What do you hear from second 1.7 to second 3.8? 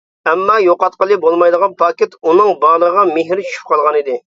پاكىت ئۇنىڭ بالىغا مېھرى چۈشۈپ